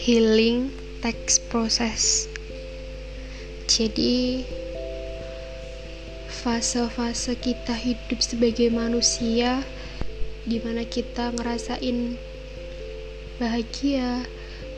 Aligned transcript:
healing 0.00 0.74
takes 1.04 1.38
process. 1.38 2.26
Jadi 3.70 4.42
fase-fase 6.42 7.38
kita 7.38 7.76
hidup 7.76 8.18
sebagai 8.18 8.74
manusia 8.74 9.62
di 10.48 10.58
mana 10.58 10.82
kita 10.88 11.30
ngerasain 11.36 12.18
bahagia 13.38 14.26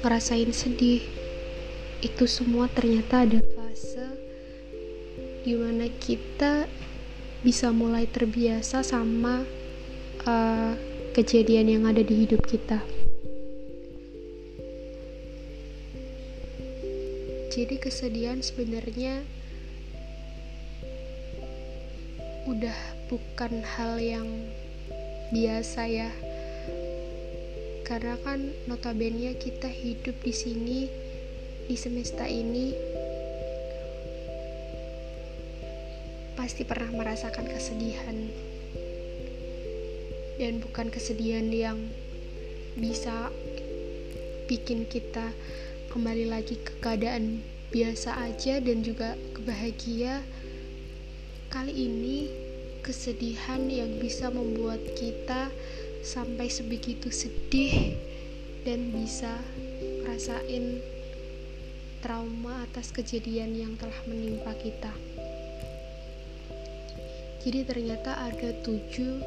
ngerasain 0.05 0.53
sedih 0.53 1.01
itu 2.05 2.27
semua 2.27 2.67
ternyata 2.69 3.25
ada 3.25 3.41
fase 3.57 4.05
di 5.47 5.55
mana 5.55 5.87
kita 6.03 6.67
bisa 7.43 7.75
mulai 7.75 8.07
terbiasa 8.07 8.87
sama 8.87 9.43
uh, 10.27 10.73
kejadian 11.13 11.67
yang 11.69 11.85
ada 11.91 12.01
di 12.01 12.25
hidup 12.25 12.47
kita. 12.47 12.79
Jadi 17.53 17.77
kesedihan 17.77 18.41
sebenarnya 18.41 19.27
udah 22.49 22.79
bukan 23.13 23.61
hal 23.61 24.01
yang 24.01 24.27
biasa 25.35 25.85
ya. 25.91 26.11
Karena 27.85 28.17
kan 28.25 28.55
notabene 28.71 29.37
kita 29.37 29.69
hidup 29.69 30.17
di 30.25 30.33
sini 30.33 30.81
di 31.69 31.77
semesta 31.77 32.25
ini 32.25 32.92
pasti 36.43 36.67
pernah 36.67 36.91
merasakan 36.91 37.47
kesedihan. 37.47 38.19
Dan 40.43 40.59
bukan 40.59 40.91
kesedihan 40.91 41.47
yang 41.55 41.79
bisa 42.75 43.31
bikin 44.51 44.91
kita 44.91 45.31
kembali 45.95 46.27
lagi 46.27 46.59
ke 46.59 46.83
keadaan 46.83 47.47
biasa 47.71 48.27
aja 48.27 48.59
dan 48.59 48.83
juga 48.83 49.15
kebahagia 49.39 50.19
kali 51.55 51.87
ini 51.87 52.27
kesedihan 52.83 53.63
yang 53.71 54.03
bisa 54.03 54.27
membuat 54.35 54.83
kita 54.99 55.47
sampai 56.03 56.51
sebegitu 56.51 57.15
sedih 57.15 57.95
dan 58.67 58.91
bisa 58.91 59.39
rasain 60.11 60.83
trauma 62.03 62.67
atas 62.67 62.91
kejadian 62.91 63.55
yang 63.55 63.73
telah 63.79 64.03
menimpa 64.11 64.59
kita 64.59 64.91
jadi 67.43 67.67
ternyata 67.67 68.15
ada 68.23 68.55
tujuh 68.63 69.19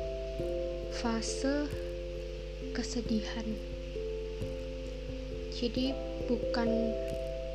fase 1.03 1.67
kesedihan. 2.71 3.43
Jadi 5.51 5.91
bukan 6.27 6.95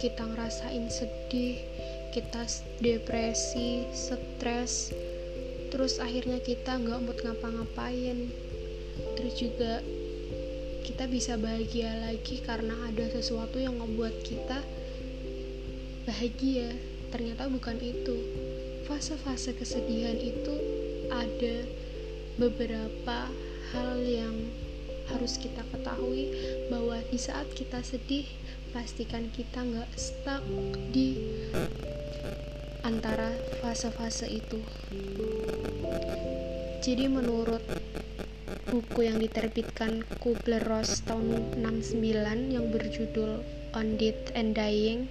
kita 0.05 0.20
ngerasain 0.20 0.84
sedih 0.92 1.61
kita 2.12 2.44
depresi 2.83 3.86
stres 3.92 4.91
terus 5.70 6.03
akhirnya 6.03 6.42
kita 6.44 6.77
nggak 6.77 7.08
mood 7.08 7.19
ngapa-ngapain. 7.25 8.28
Terus 9.16 9.34
juga 9.41 9.81
kita 10.84 11.08
bisa 11.08 11.41
bahagia 11.41 11.88
lagi 12.05 12.44
karena 12.44 12.77
ada 12.84 13.08
sesuatu 13.08 13.56
yang 13.56 13.81
membuat 13.81 14.12
kita 14.28 14.61
bahagia. 16.05 16.69
Ternyata 17.08 17.48
bukan 17.48 17.81
itu 17.81 18.16
fase-fase 18.91 19.55
kesedihan 19.55 20.19
itu 20.19 20.51
ada 21.15 21.63
beberapa 22.43 23.31
hal 23.71 24.03
yang 24.03 24.35
harus 25.15 25.39
kita 25.39 25.63
ketahui 25.71 26.27
bahwa 26.75 26.99
di 27.07 27.15
saat 27.15 27.47
kita 27.55 27.87
sedih 27.87 28.27
pastikan 28.75 29.31
kita 29.31 29.62
nggak 29.62 29.91
stuck 29.95 30.43
di 30.91 31.39
antara 32.83 33.31
fase-fase 33.62 34.27
itu. 34.27 34.59
Jadi 36.83 37.06
menurut 37.06 37.62
buku 38.75 39.06
yang 39.06 39.23
diterbitkan 39.23 40.03
Kubler-Ross 40.19 41.06
tahun 41.06 41.62
69 41.62 41.95
yang 42.59 42.67
berjudul 42.75 43.47
On 43.71 43.89
Death 43.95 44.34
and 44.34 44.59
Dying 44.59 45.06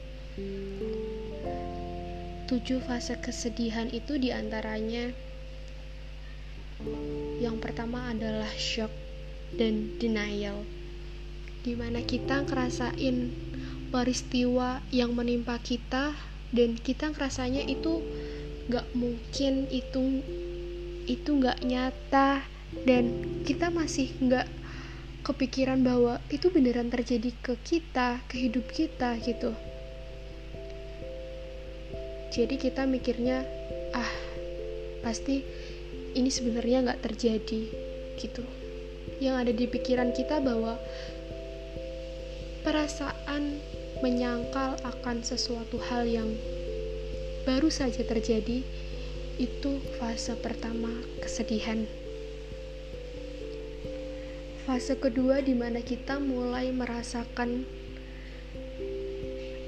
tujuh 2.50 2.82
fase 2.82 3.14
kesedihan 3.22 3.86
itu 3.94 4.18
di 4.18 4.34
antaranya 4.34 5.14
yang 7.38 7.62
pertama 7.62 8.10
adalah 8.10 8.50
shock 8.58 8.90
dan 9.54 9.94
denial 10.02 10.66
di 11.62 11.78
mana 11.78 12.02
kita 12.02 12.50
ngerasain 12.50 13.30
peristiwa 13.94 14.82
yang 14.90 15.14
menimpa 15.14 15.62
kita 15.62 16.18
dan 16.50 16.74
kita 16.74 17.14
ngerasanya 17.14 17.70
itu 17.70 18.02
gak 18.74 18.90
mungkin 18.98 19.70
itu 19.70 20.26
itu 21.06 21.30
gak 21.38 21.62
nyata 21.62 22.42
dan 22.82 23.14
kita 23.46 23.70
masih 23.70 24.10
gak 24.26 24.50
kepikiran 25.22 25.86
bahwa 25.86 26.18
itu 26.34 26.50
beneran 26.50 26.90
terjadi 26.90 27.30
ke 27.46 27.54
kita 27.62 28.26
ke 28.26 28.50
hidup 28.50 28.66
kita 28.74 29.22
gitu 29.22 29.54
jadi 32.30 32.56
kita 32.56 32.86
mikirnya 32.86 33.46
ah 33.94 34.12
pasti 35.02 35.42
ini 36.14 36.30
sebenarnya 36.30 36.86
nggak 36.86 37.02
terjadi 37.06 37.62
gitu 38.20 38.44
yang 39.20 39.40
ada 39.40 39.52
di 39.52 39.66
pikiran 39.66 40.14
kita 40.14 40.40
bahwa 40.40 40.78
perasaan 42.64 43.60
menyangkal 44.00 44.80
akan 44.86 45.26
sesuatu 45.26 45.82
hal 45.92 46.08
yang 46.08 46.30
baru 47.44 47.68
saja 47.68 48.06
terjadi 48.06 48.64
itu 49.40 49.72
fase 49.98 50.36
pertama 50.36 50.92
kesedihan. 51.24 51.88
Fase 54.68 55.00
kedua 55.00 55.40
di 55.40 55.56
mana 55.56 55.80
kita 55.80 56.20
mulai 56.20 56.70
merasakan 56.76 57.64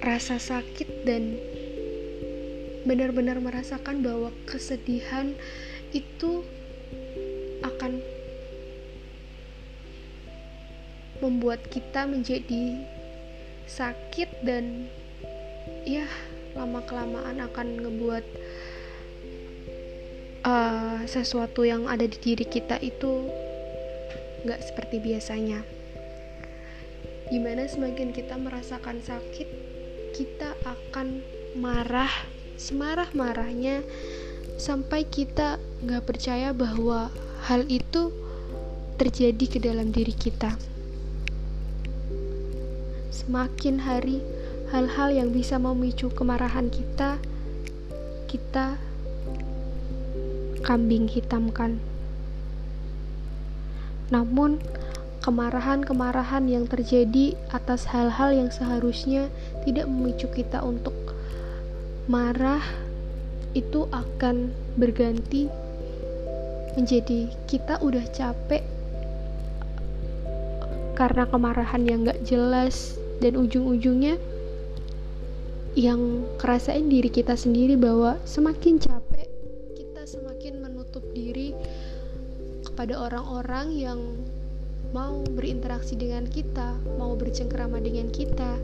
rasa 0.04 0.38
sakit 0.38 1.08
dan 1.08 1.40
benar-benar 2.86 3.38
merasakan 3.38 4.02
bahwa 4.02 4.34
kesedihan 4.50 5.38
itu 5.94 6.42
akan 7.62 8.02
membuat 11.22 11.62
kita 11.70 12.10
menjadi 12.10 12.82
sakit 13.70 14.42
dan 14.42 14.90
ya 15.86 16.06
lama 16.58 16.82
kelamaan 16.84 17.38
akan 17.46 17.68
ngebuat 17.86 18.26
uh, 20.44 21.00
sesuatu 21.06 21.64
yang 21.64 21.86
ada 21.86 22.04
di 22.10 22.18
diri 22.18 22.44
kita 22.44 22.82
itu 22.82 23.30
nggak 24.42 24.62
seperti 24.66 24.98
biasanya. 24.98 25.62
Di 27.32 27.40
mana 27.40 27.64
semakin 27.70 28.12
kita 28.12 28.36
merasakan 28.36 29.00
sakit 29.00 29.48
kita 30.12 30.58
akan 30.68 31.24
marah 31.56 32.12
semarah-marahnya 32.60 33.84
sampai 34.62 35.08
kita 35.08 35.58
nggak 35.82 36.04
percaya 36.06 36.54
bahwa 36.54 37.10
hal 37.50 37.66
itu 37.68 38.14
terjadi 39.02 39.46
ke 39.50 39.58
dalam 39.58 39.90
diri 39.90 40.14
kita. 40.14 40.54
Semakin 43.10 43.82
hari 43.82 44.22
hal-hal 44.70 45.10
yang 45.12 45.30
bisa 45.34 45.58
memicu 45.58 46.14
kemarahan 46.14 46.70
kita 46.70 47.18
kita 48.30 48.80
kambing 50.64 51.12
hitamkan. 51.12 51.82
Namun 54.14 54.62
kemarahan-kemarahan 55.20 56.48
yang 56.48 56.66
terjadi 56.70 57.36
atas 57.52 57.92
hal-hal 57.92 58.32
yang 58.32 58.50
seharusnya 58.54 59.28
tidak 59.68 59.92
memicu 59.92 60.32
kita 60.32 60.64
untuk 60.64 60.96
marah 62.10 62.64
itu 63.52 63.86
akan 63.92 64.50
berganti 64.80 65.52
menjadi 66.80 67.28
kita 67.46 67.84
udah 67.84 68.06
capek 68.16 68.64
karena 70.96 71.28
kemarahan 71.28 71.84
yang 71.84 72.08
gak 72.08 72.22
jelas 72.24 72.96
dan 73.20 73.36
ujung-ujungnya 73.36 74.16
yang 75.76 76.24
kerasain 76.40 76.88
diri 76.88 77.08
kita 77.12 77.36
sendiri 77.36 77.76
bahwa 77.76 78.20
semakin 78.24 78.80
capek 78.80 79.28
kita 79.76 80.04
semakin 80.08 80.64
menutup 80.64 81.04
diri 81.12 81.56
kepada 82.66 82.98
orang-orang 82.98 83.68
yang 83.76 84.00
mau 84.92 85.24
berinteraksi 85.24 85.96
dengan 85.96 86.28
kita, 86.28 86.76
mau 87.00 87.16
bercengkrama 87.16 87.80
dengan 87.80 88.12
kita. 88.12 88.60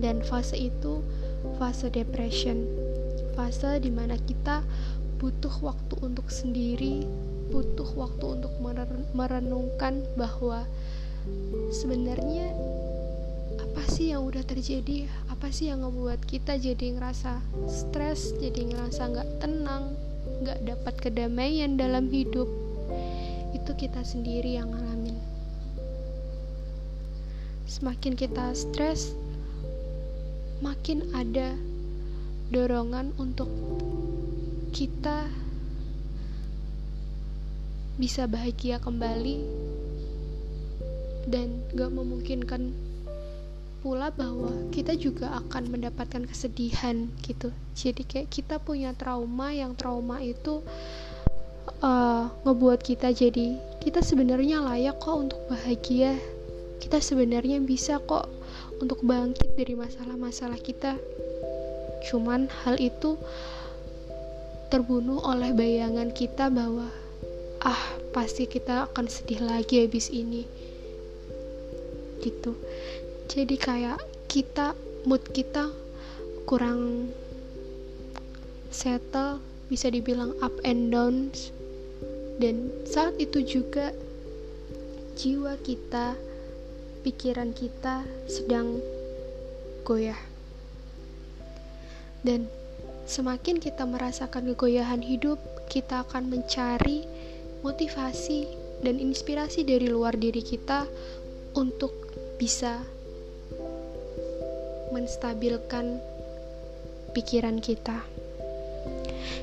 Dan 0.00 0.24
fase 0.24 0.56
itu 0.56 1.04
fase 1.60 1.92
depression. 1.92 2.64
Fase 3.36 3.78
di 3.78 3.92
mana 3.92 4.16
kita 4.16 4.64
butuh 5.20 5.52
waktu 5.60 5.94
untuk 6.00 6.32
sendiri 6.32 7.04
butuh 7.50 7.90
waktu 7.98 8.24
untuk 8.38 8.54
merenungkan 9.12 10.06
bahwa 10.14 10.64
sebenarnya 11.74 12.54
apa 13.58 13.82
sih 13.90 14.14
yang 14.14 14.24
udah 14.24 14.46
terjadi? 14.46 15.10
Apa 15.28 15.50
sih 15.50 15.68
yang 15.68 15.82
ngebuat 15.82 16.22
kita 16.30 16.56
jadi 16.56 16.96
ngerasa 16.96 17.42
stres 17.66 18.32
jadi 18.38 18.70
ngerasa 18.70 19.02
nggak 19.10 19.30
tenang 19.42 19.98
nggak 20.40 20.58
dapat 20.64 20.94
kedamaian 21.02 21.74
dalam 21.74 22.06
hidup? 22.08 22.46
Itu 23.50 23.74
kita 23.74 24.06
sendiri 24.06 24.56
yang 24.56 24.70
ngalamin. 24.70 25.18
Semakin 27.66 28.14
kita 28.14 28.54
stres 28.54 29.14
makin 30.60 31.08
ada 31.16 31.56
dorongan 32.52 33.16
untuk 33.16 33.48
kita 34.70 35.26
bisa 38.00 38.24
bahagia 38.24 38.80
kembali 38.80 39.44
dan 41.28 41.60
gak 41.76 41.92
memungkinkan 41.92 42.72
pula 43.80 44.12
bahwa 44.12 44.52
kita 44.72 44.92
juga 44.96 45.32
akan 45.40 45.72
mendapatkan 45.72 46.28
kesedihan 46.28 47.08
gitu. 47.24 47.48
Jadi 47.72 48.04
kayak 48.04 48.28
kita 48.28 48.56
punya 48.60 48.92
trauma 48.92 49.52
yang 49.56 49.72
trauma 49.72 50.20
itu 50.20 50.60
uh, 51.80 52.28
ngebuat 52.44 52.84
kita 52.84 53.12
jadi 53.12 53.56
kita 53.80 54.04
sebenarnya 54.04 54.60
layak 54.60 55.00
kok 55.00 55.16
untuk 55.16 55.40
bahagia. 55.48 56.16
Kita 56.80 57.00
sebenarnya 57.00 57.60
bisa 57.60 58.00
kok 58.00 58.28
untuk 58.80 59.04
bangkit 59.04 59.54
dari 59.54 59.76
masalah-masalah 59.76 60.56
kita. 60.58 60.96
Cuman 62.08 62.48
hal 62.64 62.80
itu 62.80 63.20
terbunuh 64.72 65.20
oleh 65.20 65.52
bayangan 65.52 66.10
kita 66.16 66.48
bahwa 66.48 66.88
ah 67.60 67.82
pasti 68.16 68.48
kita 68.48 68.88
akan 68.90 69.06
sedih 69.06 69.44
lagi 69.44 69.84
habis 69.84 70.08
ini. 70.08 70.48
Gitu. 72.24 72.56
Jadi 73.28 73.56
kayak 73.60 74.00
kita 74.26 74.72
mood 75.04 75.22
kita 75.30 75.68
kurang 76.48 77.12
settle 78.72 79.38
bisa 79.68 79.92
dibilang 79.92 80.32
up 80.40 80.56
and 80.64 80.88
down. 80.88 81.28
Dan 82.40 82.72
saat 82.88 83.20
itu 83.20 83.44
juga 83.44 83.92
jiwa 85.20 85.60
kita 85.60 86.16
pikiran 87.00 87.56
kita 87.56 88.04
sedang 88.28 88.80
goyah 89.84 90.18
dan 92.20 92.46
semakin 93.08 93.56
kita 93.56 93.88
merasakan 93.88 94.52
kegoyahan 94.52 95.00
hidup 95.00 95.40
kita 95.72 96.04
akan 96.04 96.28
mencari 96.28 97.08
motivasi 97.64 98.46
dan 98.84 98.96
inspirasi 99.00 99.64
dari 99.64 99.88
luar 99.88 100.16
diri 100.16 100.40
kita 100.44 100.84
untuk 101.56 101.92
bisa 102.40 102.80
menstabilkan 104.90 106.00
pikiran 107.12 107.60
kita. 107.60 108.02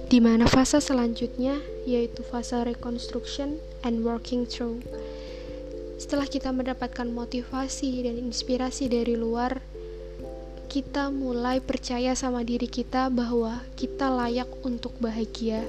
Di 0.08 0.24
mana 0.24 0.48
fase 0.48 0.80
selanjutnya 0.80 1.60
yaitu 1.84 2.24
fase 2.24 2.56
reconstruction 2.64 3.60
and 3.84 4.04
working 4.08 4.48
through. 4.48 4.80
Setelah 5.98 6.30
kita 6.30 6.54
mendapatkan 6.54 7.10
motivasi 7.10 8.06
dan 8.06 8.22
inspirasi 8.22 8.86
dari 8.86 9.18
luar, 9.18 9.58
kita 10.70 11.10
mulai 11.10 11.58
percaya 11.58 12.14
sama 12.14 12.46
diri 12.46 12.70
kita 12.70 13.10
bahwa 13.10 13.66
kita 13.74 14.06
layak 14.14 14.46
untuk 14.62 14.94
bahagia. 15.02 15.66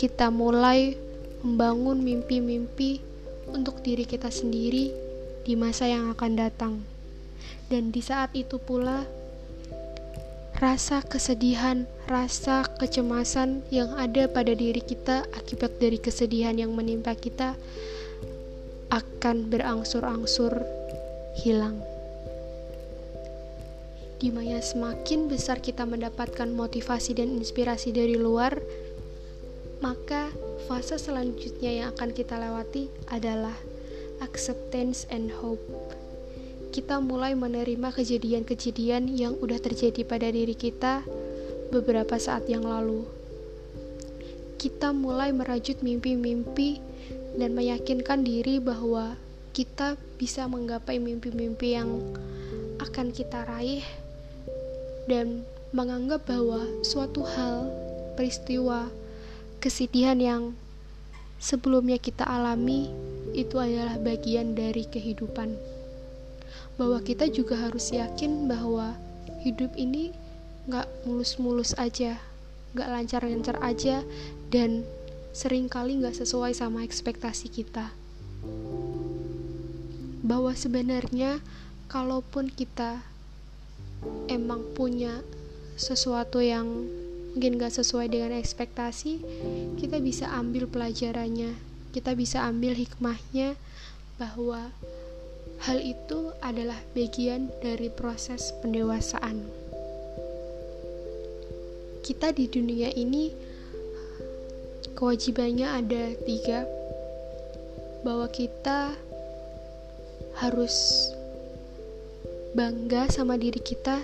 Kita 0.00 0.32
mulai 0.32 0.96
membangun 1.44 2.00
mimpi-mimpi 2.00 3.04
untuk 3.52 3.84
diri 3.84 4.08
kita 4.08 4.32
sendiri 4.32 4.96
di 5.44 5.52
masa 5.52 5.84
yang 5.84 6.08
akan 6.16 6.32
datang. 6.32 6.74
Dan 7.68 7.92
di 7.92 8.00
saat 8.00 8.32
itu 8.32 8.56
pula, 8.56 9.04
rasa 10.56 11.04
kesedihan, 11.04 11.84
rasa 12.08 12.64
kecemasan 12.80 13.60
yang 13.68 13.92
ada 13.92 14.24
pada 14.24 14.56
diri 14.56 14.80
kita 14.80 15.28
akibat 15.36 15.76
dari 15.76 16.00
kesedihan 16.00 16.56
yang 16.56 16.72
menimpa 16.72 17.12
kita 17.12 17.54
akan 18.88 19.52
berangsur-angsur 19.52 20.64
hilang. 21.40 21.80
Di 24.18 24.34
mana 24.34 24.58
semakin 24.58 25.30
besar 25.30 25.62
kita 25.62 25.86
mendapatkan 25.86 26.50
motivasi 26.50 27.14
dan 27.14 27.30
inspirasi 27.38 27.94
dari 27.94 28.18
luar, 28.18 28.58
maka 29.78 30.34
fase 30.66 30.98
selanjutnya 30.98 31.70
yang 31.70 31.86
akan 31.94 32.10
kita 32.10 32.34
lewati 32.34 32.90
adalah 33.14 33.54
acceptance 34.18 35.06
and 35.12 35.30
hope 35.30 35.62
kita 36.78 37.02
mulai 37.02 37.34
menerima 37.34 37.90
kejadian-kejadian 37.90 39.10
yang 39.10 39.34
udah 39.42 39.58
terjadi 39.58 40.06
pada 40.06 40.30
diri 40.30 40.54
kita 40.54 41.02
beberapa 41.74 42.14
saat 42.20 42.46
yang 42.46 42.62
lalu. 42.62 43.02
Kita 44.62 44.94
mulai 44.94 45.34
merajut 45.34 45.82
mimpi-mimpi 45.82 46.78
dan 47.38 47.54
meyakinkan 47.54 48.26
diri 48.26 48.58
bahwa 48.58 49.14
kita 49.54 49.94
bisa 50.18 50.50
menggapai 50.50 50.98
mimpi-mimpi 50.98 51.78
yang 51.78 52.02
akan 52.82 53.14
kita 53.14 53.46
raih 53.46 53.86
dan 55.06 55.46
menganggap 55.70 56.26
bahwa 56.26 56.62
suatu 56.82 57.22
hal, 57.22 57.70
peristiwa, 58.18 58.90
kesedihan 59.62 60.18
yang 60.18 60.42
sebelumnya 61.38 61.96
kita 62.02 62.26
alami 62.26 62.90
itu 63.32 63.56
adalah 63.56 63.96
bagian 64.02 64.58
dari 64.58 64.84
kehidupan. 64.88 65.54
Bahwa 66.74 67.02
kita 67.02 67.30
juga 67.30 67.58
harus 67.58 67.90
yakin 67.90 68.46
bahwa 68.46 68.94
hidup 69.42 69.74
ini 69.78 70.14
gak 70.70 70.86
mulus-mulus 71.06 71.74
aja, 71.78 72.18
gak 72.74 72.88
lancar-lancar 72.88 73.58
aja, 73.62 74.04
dan 74.52 74.86
sering 75.38 75.70
kali 75.70 76.02
gak 76.02 76.18
sesuai 76.18 76.50
sama 76.50 76.82
ekspektasi 76.82 77.46
kita. 77.46 77.94
Bahwa 80.26 80.50
sebenarnya, 80.58 81.38
kalaupun 81.86 82.50
kita 82.50 83.06
emang 84.26 84.66
punya 84.74 85.22
sesuatu 85.78 86.42
yang 86.42 86.66
mungkin 87.38 87.54
gak 87.62 87.78
sesuai 87.78 88.10
dengan 88.10 88.34
ekspektasi, 88.34 89.22
kita 89.78 90.02
bisa 90.02 90.26
ambil 90.34 90.66
pelajarannya, 90.66 91.54
kita 91.94 92.18
bisa 92.18 92.42
ambil 92.42 92.74
hikmahnya 92.74 93.54
bahwa 94.18 94.74
Hal 95.66 95.82
itu 95.82 96.30
adalah 96.38 96.78
bagian 96.94 97.50
dari 97.58 97.90
proses 97.90 98.54
pendewasaan. 98.62 99.42
Kita 102.06 102.30
di 102.30 102.46
dunia 102.46 102.94
ini 102.94 103.34
kewajibannya 104.98 105.78
ada 105.78 106.10
tiga, 106.26 106.66
bahwa 108.02 108.26
kita 108.26 108.98
harus 110.42 111.06
bangga 112.58 113.06
sama 113.06 113.38
diri 113.38 113.62
kita, 113.62 114.02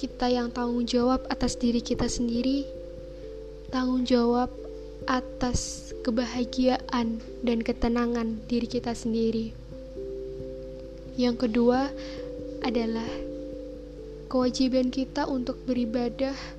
kita 0.00 0.32
yang 0.32 0.48
tanggung 0.48 0.88
jawab 0.88 1.20
atas 1.28 1.60
diri 1.60 1.84
kita 1.84 2.08
sendiri, 2.08 2.64
tanggung 3.68 4.08
jawab 4.08 4.48
atas 5.04 5.92
kebahagiaan 6.00 7.20
dan 7.44 7.60
ketenangan 7.60 8.40
diri 8.48 8.64
kita 8.64 8.96
sendiri. 8.96 9.52
Yang 11.20 11.44
kedua 11.44 11.92
adalah 12.64 13.08
kewajiban 14.32 14.88
kita 14.88 15.28
untuk 15.28 15.60
beribadah 15.68 16.57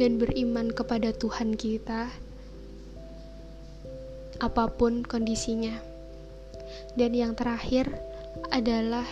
dan 0.00 0.16
beriman 0.16 0.72
kepada 0.72 1.12
Tuhan 1.12 1.56
kita, 1.56 2.08
apa 4.40 4.64
pun 4.72 5.04
kondisinya. 5.04 5.76
Dan 6.96 7.12
yang 7.12 7.32
terakhir 7.36 7.88
adalah 8.52 9.04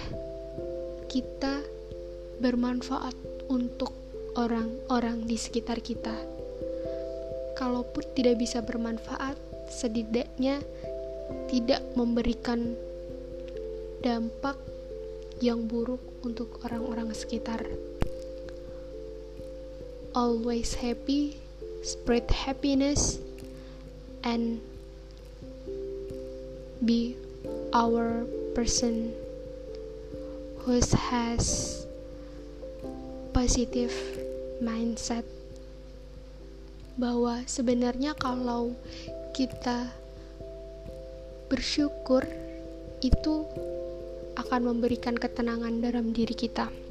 kita 1.08 1.60
bermanfaat 2.40 3.14
untuk 3.52 3.92
orang-orang 4.38 5.26
di 5.28 5.36
sekitar 5.36 5.84
kita. 5.84 6.14
Kalaupun 7.58 8.04
tidak 8.16 8.40
bisa 8.40 8.64
bermanfaat, 8.64 9.36
setidaknya 9.68 10.64
tidak 11.52 11.84
memberikan 11.92 12.72
dampak 14.00 14.56
yang 15.44 15.68
buruk 15.68 16.00
untuk 16.24 16.60
orang-orang 16.64 17.12
sekitar. 17.12 17.64
Always 20.10 20.74
happy, 20.74 21.38
spread 21.86 22.26
happiness, 22.34 23.22
and 24.26 24.58
be 26.82 27.14
our 27.70 28.26
person 28.58 29.14
who 30.66 30.82
has 30.82 31.86
positive 33.30 33.94
mindset 34.58 35.22
bahwa 36.98 37.46
sebenarnya 37.46 38.18
kalau 38.18 38.74
kita 39.32 39.88
bersyukur 41.46 42.26
itu 43.00 43.46
akan 44.36 44.60
memberikan 44.74 45.14
ketenangan 45.14 45.80
dalam 45.80 46.12
diri 46.12 46.34
kita. 46.34 46.89